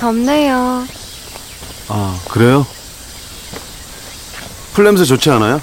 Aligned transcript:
덥네요. 0.00 0.86
아, 1.88 2.20
그래요? 2.30 2.66
풀냄새 4.72 5.04
좋지 5.04 5.28
않아요? 5.30 5.60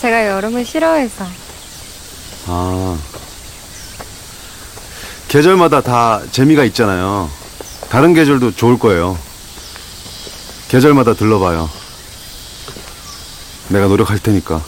제가 0.00 0.28
여름을 0.28 0.64
싫어해서. 0.64 1.26
아. 2.46 2.96
계절마다 5.26 5.80
다 5.80 6.22
재미가 6.30 6.62
있잖아요. 6.66 7.28
다른 7.90 8.14
계절도 8.14 8.54
좋을 8.54 8.78
거예요. 8.78 9.18
계절마다 10.68 11.14
들러봐요. 11.14 11.68
내가 13.70 13.88
노력할 13.88 14.20
테니까. 14.20 14.62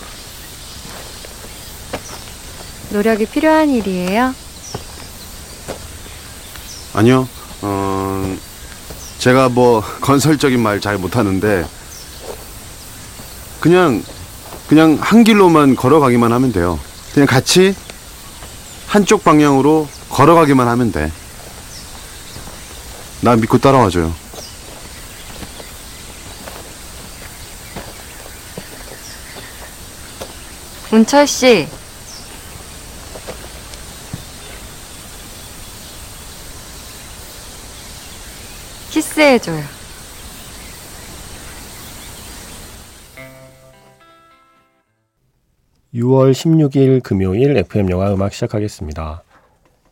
노력이 2.91 3.27
필요한 3.27 3.71
일이에요? 3.71 4.35
아니요. 6.93 7.29
어, 7.63 8.37
제가 9.19 9.49
뭐 9.49 9.83
건설적인 10.01 10.61
말 10.61 10.81
잘 10.81 10.97
못하는데 10.99 11.67
그냥 13.61 14.03
그냥 14.69 14.97
한 15.01 15.25
길로만 15.25 15.77
걸어가기만 15.77 16.33
하면 16.33 16.53
돼요. 16.53 16.79
그냥 17.13 17.27
같이 17.27 17.75
한쪽 18.87 19.25
방향으로 19.25 19.89
걸어가기만 20.09 20.67
하면 20.69 20.93
돼. 20.93 21.13
나 23.21 23.37
믿고 23.37 23.59
따라와줘요. 23.59 24.15
문철 30.91 31.27
씨. 31.27 31.69
키스해줘요. 39.21 39.63
6월 45.95 46.33
16일 46.33 47.03
금요일 47.03 47.57
FM 47.57 47.91
영화 47.91 48.13
음악 48.13 48.33
시작하겠습니다. 48.33 49.23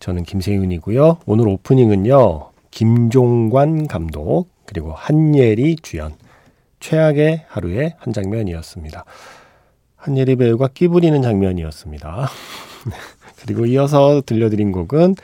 저는 0.00 0.22
김세윤이고요. 0.22 1.18
오늘 1.26 1.48
오프닝은요. 1.48 2.50
김종관 2.70 3.88
감독 3.88 4.46
그리고 4.64 4.92
한예리 4.92 5.76
주연 5.82 6.14
최악의 6.80 7.44
하루의 7.48 7.96
한 7.98 8.12
장면이었습니다. 8.12 9.04
한예리 9.96 10.36
배우가 10.36 10.68
끼 10.68 10.88
부리는 10.88 11.20
장면이었습니다. 11.20 12.28
그리고 13.42 13.66
이어서 13.66 14.22
들려드린 14.24 14.72
곡은 14.72 15.16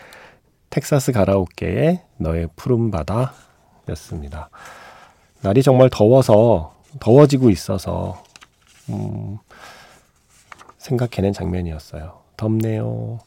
텍사스 0.71 1.13
가라오케의 1.13 2.01
너의 2.19 2.49
푸른 2.57 2.91
바다 2.91 3.33
였습니다. 3.89 4.51
날이 5.43 5.63
정말 5.63 5.91
더워서 5.91 6.75
더워지고 7.01 7.51
있어서 7.51 8.23
음, 8.91 9.39
생각해낸 10.79 11.33
장면이었어요. 11.33 12.21
덥네요. 12.37 13.21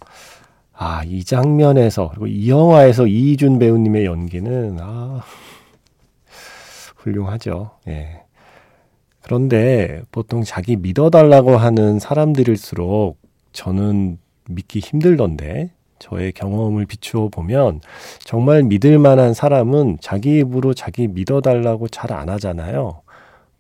아, 0.74 1.04
이 1.06 1.24
장면에서, 1.24 2.10
그리고 2.10 2.28
이 2.28 2.50
영화에서 2.50 3.08
이준 3.08 3.58
배우님의 3.58 4.06
연기는, 4.06 4.78
아, 4.80 5.24
훌륭하죠. 6.98 7.72
예. 7.88 8.22
그런데 9.22 10.04
보통 10.12 10.44
자기 10.44 10.76
믿어달라고 10.76 11.58
하는 11.58 11.98
사람들일수록 11.98 13.18
저는 13.54 14.20
믿기 14.50 14.80
힘들던데, 14.80 15.72
저의 16.00 16.32
경험을 16.32 16.86
비추어 16.86 17.30
보면 17.30 17.82
정말 18.20 18.64
믿을 18.64 19.00
만한 19.00 19.34
사람은 19.34 19.98
자기 20.02 20.40
입으로 20.40 20.74
자기 20.74 21.08
믿어달라고 21.08 21.88
잘 21.90 22.12
안 22.14 22.30
하잖아요. 22.30 23.02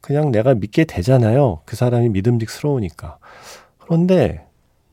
그냥 0.01 0.31
내가 0.31 0.53
믿게 0.53 0.85
되잖아요. 0.85 1.59
그 1.65 1.75
사람이 1.75 2.09
믿음직스러우니까. 2.09 3.17
그런데 3.79 4.45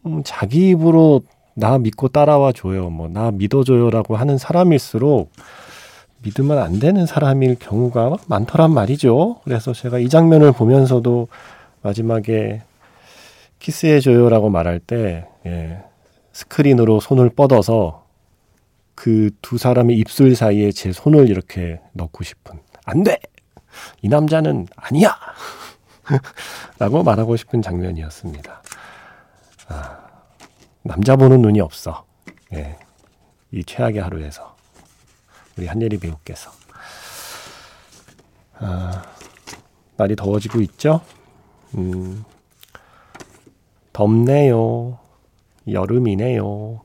음, 0.06 0.22
자기 0.25 0.71
입으로 0.71 1.22
나 1.55 1.78
믿고 1.78 2.09
따라와 2.09 2.53
줘요. 2.53 2.91
뭐 2.91 3.09
나 3.09 3.31
믿어줘요라고 3.31 4.16
하는 4.16 4.38
사람일수록 4.38 5.31
믿으면 6.22 6.59
안 6.59 6.78
되는 6.81 7.06
사람일 7.06 7.56
경우가 7.61 8.16
많더란 8.26 8.72
말이죠. 8.72 9.41
그래서 9.44 9.72
제가 9.72 9.99
이 9.99 10.09
장면을 10.09 10.53
보면서도 10.53 11.28
마지막에 11.82 12.62
키스해줘요라고 13.61 14.50
말할 14.50 14.81
때 14.81 15.26
예, 15.47 15.78
스크린으로 16.34 17.00
손을 17.00 17.31
뻗어서 17.31 18.05
그 18.95 19.31
두 19.43 19.59
사람의 19.59 19.97
입술 19.99 20.34
사이에 20.37 20.71
제 20.72 20.93
손을 20.93 21.28
이렇게 21.28 21.81
넣고 21.93 22.22
싶은 22.25 22.61
안 22.84 23.03
돼! 23.03 23.19
이 24.03 24.09
남자는 24.09 24.69
아니야! 24.77 25.17
라고 26.78 27.03
말하고 27.03 27.37
싶은 27.37 27.62
장면이었습니다. 27.62 28.62
아, 29.69 30.06
남자 30.83 31.17
보는 31.17 31.41
눈이 31.43 31.61
없어. 31.61 32.05
예, 32.53 32.78
이 33.50 33.65
최악의 33.65 34.03
하루에서 34.03 34.55
우리 35.56 35.67
한예리 35.67 35.99
배우께서 35.99 36.50
아, 38.59 39.03
날이 39.97 40.15
더워지고 40.15 40.61
있죠. 40.61 41.00
음, 41.75 42.25
덥네요. 43.93 44.99
여름이네요. 45.71 46.81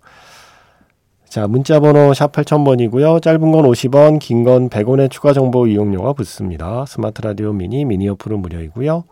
자, 1.28 1.48
문자 1.48 1.80
번호 1.80 2.14
샵 2.14 2.32
8000번이고요. 2.32 3.22
짧은 3.22 3.52
건 3.52 3.66
50원, 3.66 4.20
긴 4.20 4.44
건 4.44 4.70
100원의 4.70 5.12
추가 5.12 5.32
정보 5.34 5.68
이용료가 5.68 6.14
붙습니다. 6.14 6.86
스마트 6.88 7.22
라디오 7.22 7.54
미니, 7.54 7.86
미니 7.86 8.08
어플은 8.10 8.40
무료이고요. 8.40 9.04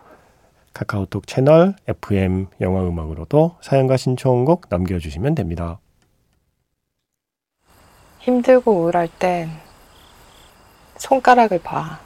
카카오톡 0.73 1.27
채널 1.27 1.75
FM 1.87 2.47
영화 2.61 2.81
음악으로도 2.81 3.57
사연과 3.61 3.97
신청곡 3.97 4.65
남겨주시면 4.69 5.35
됩니다. 5.35 5.79
힘들고 8.19 8.71
우울할 8.71 9.07
땐 9.19 9.49
손가락을 10.97 11.59
봐. 11.59 11.99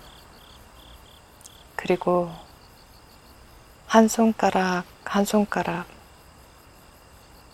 그리고 1.75 2.29
한 3.87 4.07
손가락, 4.07 4.83
한 5.03 5.25
손가락 5.25 5.85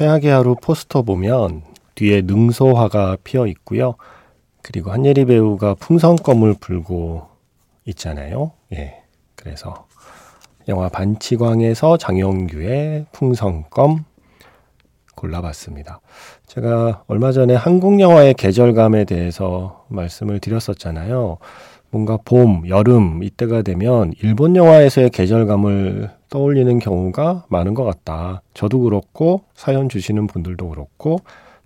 최악의 0.00 0.30
하루 0.30 0.54
포스터 0.54 1.02
보면 1.02 1.60
뒤에 1.94 2.22
능소화가 2.22 3.18
피어 3.22 3.46
있고요. 3.46 3.96
그리고 4.62 4.92
한예리 4.92 5.26
배우가 5.26 5.74
풍선껌을 5.74 6.54
불고 6.58 7.26
있잖아요. 7.84 8.52
예. 8.72 9.02
그래서 9.36 9.86
영화 10.68 10.88
반치광에서 10.88 11.98
장영규의 11.98 13.08
풍선껌 13.12 14.04
골라봤습니다. 15.16 16.00
제가 16.46 17.04
얼마 17.06 17.30
전에 17.30 17.54
한국 17.54 18.00
영화의 18.00 18.32
계절감에 18.32 19.04
대해서 19.04 19.84
말씀을 19.88 20.40
드렸었잖아요. 20.40 21.36
뭔가 21.90 22.16
봄, 22.24 22.66
여름 22.70 23.22
이때가 23.22 23.60
되면 23.60 24.14
일본 24.22 24.56
영화에서의 24.56 25.10
계절감을 25.10 26.19
떠올리는 26.30 26.78
경우가 26.78 27.46
많은 27.48 27.74
것 27.74 27.84
같다. 27.84 28.42
저도 28.54 28.80
그렇고 28.80 29.42
사연 29.54 29.88
주시는 29.88 30.26
분들도 30.28 30.68
그렇고 30.68 31.18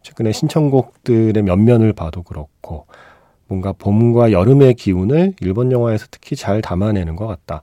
최근에 0.02 0.32
신청곡들의 0.32 1.42
면면을 1.42 1.92
봐도 1.92 2.22
그렇고 2.22 2.86
뭔가 3.46 3.72
봄과 3.72 4.32
여름의 4.32 4.74
기운을 4.74 5.34
일본 5.40 5.70
영화에서 5.70 6.06
특히 6.10 6.34
잘 6.34 6.62
담아내는 6.62 7.14
것 7.16 7.26
같다. 7.26 7.62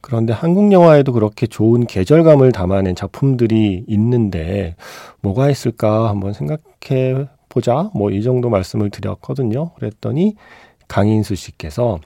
그런데 0.00 0.32
한국 0.32 0.72
영화에도 0.72 1.12
그렇게 1.12 1.46
좋은 1.46 1.86
계절감을 1.86 2.52
담아낸 2.52 2.94
작품들이 2.96 3.84
있는데 3.86 4.74
뭐가 5.20 5.48
있을까 5.50 6.08
한번 6.08 6.32
생각해 6.32 7.28
보자. 7.48 7.90
뭐 7.94 8.10
이 8.10 8.22
정도 8.22 8.50
말씀을 8.50 8.90
드렸거든요. 8.90 9.72
그랬더니 9.74 10.34
강인수 10.88 11.36
씨께서 11.36 12.00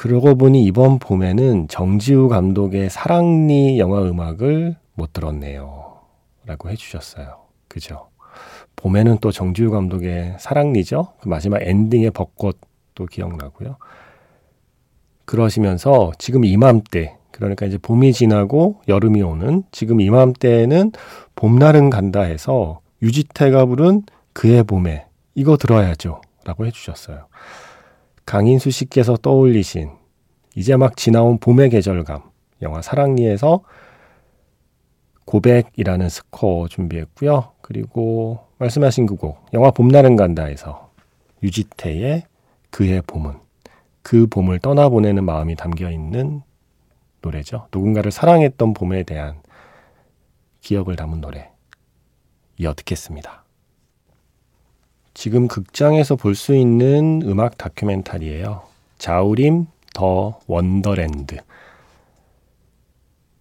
그러고 0.00 0.34
보니 0.34 0.64
이번 0.64 0.98
봄에는 0.98 1.68
정지우 1.68 2.30
감독의 2.30 2.88
사랑니 2.88 3.78
영화 3.78 4.00
음악을 4.00 4.74
못 4.94 5.12
들었네요. 5.12 5.98
라고 6.46 6.70
해주셨어요. 6.70 7.42
그죠? 7.68 8.08
봄에는 8.76 9.18
또 9.20 9.30
정지우 9.30 9.70
감독의 9.70 10.36
사랑니죠? 10.38 11.12
그 11.20 11.28
마지막 11.28 11.60
엔딩의 11.60 12.12
벚꽃도 12.12 13.04
기억나고요. 13.10 13.76
그러시면서 15.26 16.12
지금 16.18 16.46
이맘때, 16.46 17.18
그러니까 17.30 17.66
이제 17.66 17.76
봄이 17.76 18.14
지나고 18.14 18.80
여름이 18.88 19.20
오는 19.20 19.64
지금 19.70 20.00
이맘때에는 20.00 20.92
봄날은 21.36 21.90
간다 21.90 22.22
해서 22.22 22.80
유지태가 23.02 23.66
부른 23.66 24.04
그의 24.32 24.64
봄에 24.64 25.04
이거 25.34 25.58
들어야죠. 25.58 26.22
라고 26.46 26.64
해주셨어요. 26.64 27.26
강인수 28.30 28.70
씨께서 28.70 29.16
떠올리신 29.16 29.90
이제 30.54 30.76
막 30.76 30.96
지나온 30.96 31.38
봄의 31.38 31.68
계절감 31.68 32.22
영화 32.62 32.80
사랑니에서 32.80 33.64
고백이라는 35.24 36.08
스코어 36.08 36.68
준비했고요. 36.68 37.54
그리고 37.60 38.46
말씀하신 38.58 39.06
그 39.06 39.16
곡 39.16 39.44
영화 39.52 39.72
봄날은 39.72 40.14
간다에서 40.14 40.92
유지태의 41.42 42.22
그의 42.70 43.02
봄은 43.04 43.34
그 44.02 44.28
봄을 44.28 44.60
떠나보내는 44.60 45.24
마음이 45.24 45.56
담겨 45.56 45.90
있는 45.90 46.42
노래죠. 47.22 47.66
누군가를 47.74 48.12
사랑했던 48.12 48.74
봄에 48.74 49.02
대한 49.02 49.42
기억을 50.60 50.94
담은 50.94 51.20
노래 51.20 51.50
이어 52.58 52.74
듣겠습니다. 52.74 53.39
지금 55.14 55.48
극장에서 55.48 56.16
볼 56.16 56.34
수 56.34 56.54
있는 56.54 57.22
음악 57.24 57.58
다큐멘터리예요. 57.58 58.62
자우림 58.98 59.66
더 59.92 60.38
원더랜드. 60.46 61.38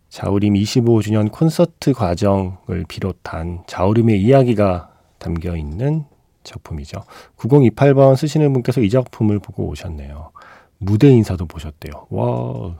자우림 0.09 0.55
25주년 0.55 1.31
콘서트 1.31 1.93
과정을 1.93 2.85
비롯한 2.87 3.63
자우림의 3.67 4.21
이야기가 4.21 4.91
담겨 5.19 5.55
있는 5.55 6.05
작품이죠. 6.43 7.03
9028번 7.37 8.15
쓰시는 8.15 8.51
분께서 8.53 8.81
이 8.81 8.89
작품을 8.89 9.39
보고 9.39 9.67
오셨네요. 9.67 10.31
무대 10.79 11.09
인사도 11.09 11.45
보셨대요. 11.45 12.07
와. 12.09 12.75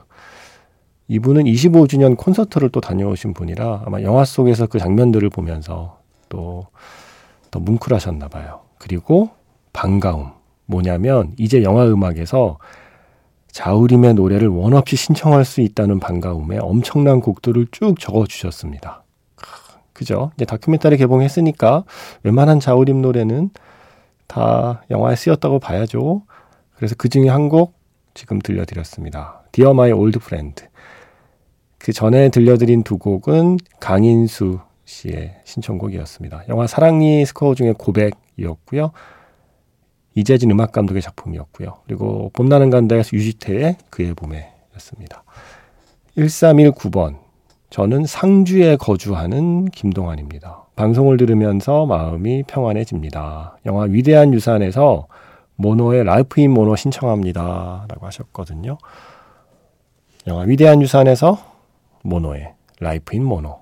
이분은 1.06 1.44
25주년 1.44 2.16
콘서트를 2.16 2.70
또 2.70 2.80
다녀오신 2.80 3.34
분이라 3.34 3.82
아마 3.86 4.02
영화 4.02 4.24
속에서 4.24 4.66
그 4.66 4.78
장면들을 4.78 5.28
보면서 5.30 6.00
또 6.28 6.68
더 7.50 7.58
뭉클하셨나 7.60 8.28
봐요. 8.28 8.60
그리고 8.80 9.28
반가움. 9.72 10.32
뭐냐면 10.66 11.34
이제 11.36 11.62
영화 11.62 11.84
음악에서 11.84 12.58
자우림의 13.52 14.14
노래를 14.14 14.48
원 14.48 14.72
없이 14.74 14.96
신청할 14.96 15.44
수 15.44 15.60
있다는 15.60 16.00
반가움에 16.00 16.58
엄청난 16.58 17.20
곡들을 17.20 17.66
쭉 17.72 17.98
적어 18.00 18.24
주셨습니다. 18.26 19.04
그죠? 19.92 20.30
이제 20.36 20.44
다큐멘터리 20.44 20.96
개봉했으니까 20.96 21.84
웬만한 22.22 22.58
자우림 22.60 23.02
노래는 23.02 23.50
다 24.26 24.82
영화에 24.90 25.14
쓰였다고 25.16 25.58
봐야죠. 25.58 26.22
그래서 26.74 26.94
그 26.96 27.08
중에 27.08 27.28
한 27.28 27.48
곡 27.48 27.74
지금 28.14 28.38
들려드렸습니다. 28.38 29.42
Dear 29.52 29.72
My 29.72 29.92
Old 29.92 30.18
Friend. 30.22 30.64
그 31.78 31.92
전에 31.92 32.28
들려드린 32.28 32.82
두 32.82 32.96
곡은 32.98 33.58
강인수 33.80 34.60
씨의 34.84 35.40
신청곡이었습니다. 35.44 36.44
영화 36.48 36.66
사랑니 36.66 37.26
스코어 37.26 37.54
중에 37.54 37.74
고백 37.76 38.14
이었고요. 38.40 38.92
이재진 40.14 40.50
음악 40.50 40.72
감독의 40.72 41.02
작품이었고요. 41.02 41.78
그리고 41.86 42.30
봄날은 42.34 42.70
간다에서 42.70 43.10
유지태의 43.12 43.76
그해 43.90 44.14
봄에였습니다. 44.14 45.22
1319번. 46.16 47.18
저는 47.70 48.04
상주에 48.04 48.76
거주하는 48.76 49.66
김동환입니다. 49.66 50.64
방송을 50.74 51.16
들으면서 51.16 51.86
마음이 51.86 52.42
평안해집니다. 52.48 53.58
영화 53.66 53.84
위대한 53.84 54.34
유산에서 54.34 55.06
모노의 55.54 56.04
Life 56.04 56.40
in 56.40 56.50
Mono 56.52 56.74
신청합니다. 56.74 57.86
라고 57.88 58.06
하셨거든요. 58.06 58.78
영화 60.26 60.42
위대한 60.42 60.82
유산에서 60.82 61.38
모노의 62.02 62.54
Life 62.80 63.14
in 63.14 63.24
Mono. 63.24 63.60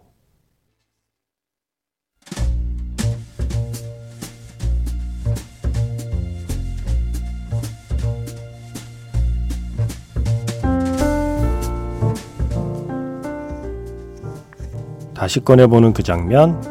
다시 15.19 15.41
꺼내보는 15.41 15.95
그 15.95 16.05
장면, 16.05 16.63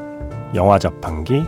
영화 0.55 0.79
자판기. 0.79 1.43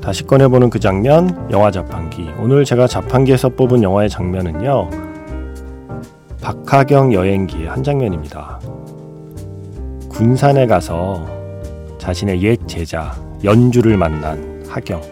다시 0.00 0.24
꺼내보는 0.24 0.70
그 0.70 0.78
장면, 0.78 1.48
영화 1.50 1.72
자판기. 1.72 2.30
오늘 2.38 2.64
제가 2.64 2.86
자판기에서 2.86 3.48
뽑은 3.48 3.82
영화의 3.82 4.08
장면은요, 4.08 4.90
박하경 6.40 7.12
여행기의 7.14 7.66
한 7.66 7.82
장면입니다. 7.82 8.60
군산에 10.08 10.68
가서 10.68 11.35
자신의 12.06 12.40
옛 12.44 12.56
제자 12.68 13.20
연주를 13.42 13.96
만난 13.96 14.64
하경. 14.68 15.02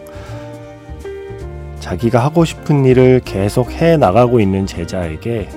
자기가 1.81 2.23
하고 2.23 2.45
싶은 2.45 2.85
일을 2.85 3.19
계속 3.25 3.69
해 3.73 3.97
나가고 3.97 4.39
있는 4.39 4.65
제자에게 4.65 5.49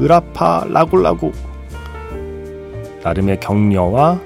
으라파 0.00 0.64
라굴라구 0.68 1.30
나름의 3.04 3.38
격려와 3.38 4.20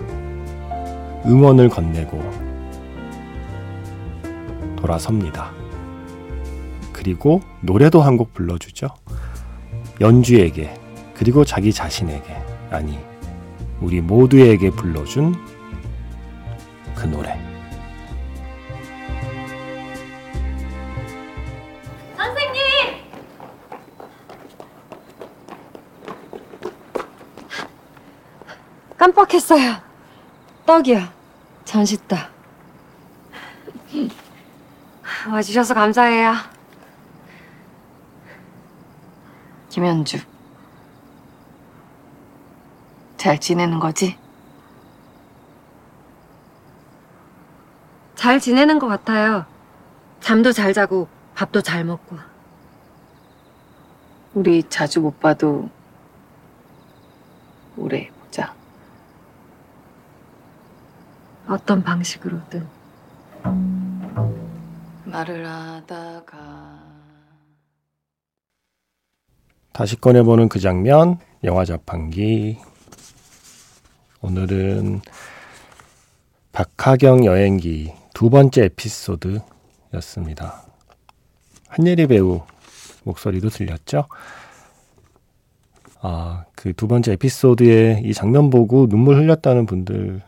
응원을 1.26 1.68
건네고 1.68 2.22
돌아섭니다. 4.76 5.52
그리고 6.94 7.42
노래도 7.60 8.00
한 8.00 8.16
곡 8.16 8.32
불러주죠. 8.32 8.88
연주에게 10.00 10.72
그리고 11.12 11.44
자기 11.44 11.74
자신에게 11.74 12.34
아니 12.70 12.98
우리 13.82 14.00
모두에게 14.00 14.70
불러준 14.70 15.34
그 17.04 17.08
노래. 17.10 17.38
선생님! 22.16 22.62
깜빡했어요. 28.96 29.82
떡이요. 30.64 31.06
전시떡. 31.66 32.18
와주셔서 35.30 35.74
감사해요. 35.74 36.32
김현주. 39.68 40.20
잘 43.18 43.38
지내는 43.38 43.78
거지? 43.78 44.23
잘 48.24 48.40
지내는 48.40 48.78
것 48.78 48.86
같아요. 48.86 49.44
잠도 50.20 50.50
잘 50.50 50.72
자고 50.72 51.08
밥도 51.34 51.60
잘 51.60 51.84
먹고. 51.84 52.16
우리 54.32 54.62
자주 54.70 55.02
못 55.02 55.20
봐도 55.20 55.68
오래 57.76 58.08
보자. 58.08 58.54
어떤 61.46 61.82
방식으로든. 61.82 62.66
말을 65.04 65.46
하다가 65.46 66.82
다시 69.72 70.00
꺼내보는 70.00 70.48
그 70.48 70.60
장면, 70.60 71.18
영화 71.42 71.66
자판기. 71.66 72.58
오늘은 74.22 75.02
박하경 76.52 77.26
여행기 77.26 77.92
두 78.14 78.30
번째 78.30 78.64
에피소드였습니다. 78.64 80.62
한예리 81.68 82.06
배우 82.06 82.40
목소리도 83.02 83.50
들렸죠? 83.50 84.06
아, 86.00 86.44
그 86.54 86.72
두 86.72 86.88
번째 86.88 87.12
에피소드에 87.12 88.02
이 88.04 88.14
장면 88.14 88.48
보고 88.50 88.86
눈물 88.88 89.16
흘렸다는 89.16 89.66
분들 89.66 90.22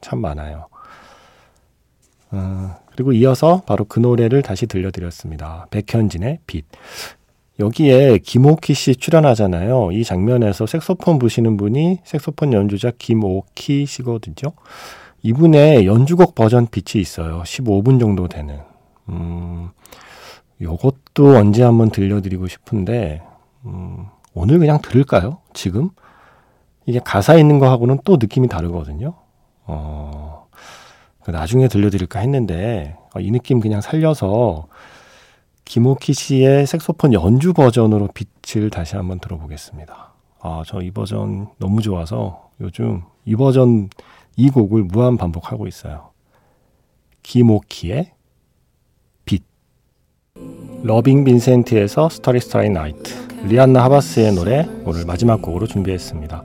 참 0.00 0.20
많아요. 0.20 0.68
어, 2.30 2.76
그리고 2.92 3.12
이어서 3.12 3.62
바로 3.66 3.84
그 3.84 3.98
노래를 3.98 4.42
다시 4.42 4.66
들려드렸습니다. 4.66 5.66
백현진의 5.70 6.40
빛. 6.46 6.64
여기에 7.58 8.18
김오키 8.18 8.74
씨 8.74 8.94
출연하잖아요. 8.96 9.90
이 9.92 10.04
장면에서 10.04 10.66
색소폰 10.66 11.18
부시는 11.18 11.56
분이 11.56 12.00
색소폰 12.04 12.52
연주자 12.52 12.92
김오키 12.96 13.86
씨거든요. 13.86 14.52
이분의 15.22 15.86
연주곡 15.86 16.34
버전 16.34 16.66
빛이 16.68 17.00
있어요. 17.00 17.42
15분 17.42 17.98
정도 17.98 18.28
되는. 18.28 18.60
음, 19.08 19.70
요것도 20.60 21.36
언제 21.36 21.62
한번 21.62 21.90
들려드리고 21.90 22.46
싶은데, 22.46 23.22
음, 23.64 24.06
오늘 24.34 24.58
그냥 24.58 24.80
들을까요? 24.80 25.38
지금? 25.52 25.90
이게 26.86 27.00
가사 27.04 27.34
있는 27.34 27.58
거하고는 27.58 27.98
또 28.04 28.16
느낌이 28.20 28.48
다르거든요. 28.48 29.14
어, 29.66 30.46
그 31.22 31.30
나중에 31.32 31.66
들려드릴까 31.68 32.20
했는데, 32.20 32.96
어, 33.14 33.20
이 33.20 33.30
느낌 33.30 33.58
그냥 33.60 33.80
살려서 33.80 34.66
김오키 35.64 36.12
씨의 36.12 36.66
색소폰 36.66 37.12
연주 37.12 37.52
버전으로 37.52 38.08
빛을 38.14 38.70
다시 38.70 38.94
한번 38.94 39.18
들어보겠습니다. 39.18 40.12
아, 40.40 40.62
저 40.64 40.78
이 40.80 40.92
버전 40.92 41.48
너무 41.58 41.82
좋아서 41.82 42.50
요즘 42.60 43.02
이 43.24 43.34
버전 43.34 43.88
이 44.36 44.50
곡을 44.50 44.84
무한 44.84 45.16
반복하고 45.16 45.66
있어요. 45.66 46.10
김오키의 47.22 48.12
빛. 49.24 49.42
Loving 50.82 51.24
Vincent에서 51.24 52.10
Starry 52.10 52.38
Starry 52.40 52.68
Night. 52.68 53.14
리안나 53.46 53.82
하바스의 53.84 54.34
노래 54.34 54.68
오늘 54.84 55.06
마지막 55.06 55.40
곡으로 55.40 55.66
준비했습니다. 55.66 56.44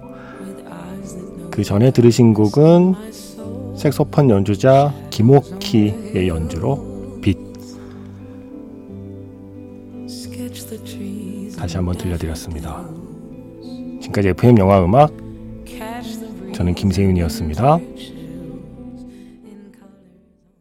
그 1.52 1.64
전에 1.66 1.92
들으신 1.92 2.34
곡은 2.34 3.76
색소폰 3.76 4.30
연주자 4.30 4.94
김오키의 5.10 6.30
연주로 6.30 7.20
빛. 7.22 7.38
다시 11.58 11.76
한번 11.76 11.98
들려드렸습니다. 11.98 12.88
지금까지 14.00 14.30
FM 14.30 14.58
영화 14.60 14.84
음악 14.84 15.21
저는 16.62 16.76
김세윤이었습니다. 16.76 17.80